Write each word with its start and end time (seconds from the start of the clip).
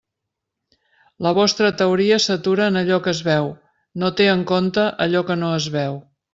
La 1.27 1.33
vostra 1.39 1.69
teoria 1.81 2.17
s'atura 2.25 2.67
en 2.73 2.81
allò 2.83 2.99
que 3.05 3.13
es 3.19 3.21
veu, 3.29 3.53
no 4.05 4.13
té 4.21 4.31
en 4.35 4.45
compte 4.55 4.91
allò 5.09 5.27
que 5.31 5.41
no 5.47 5.57
es 5.63 5.73
veu. 5.81 6.05